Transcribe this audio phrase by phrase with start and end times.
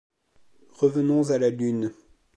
[0.79, 1.91] Revenons à la Lune.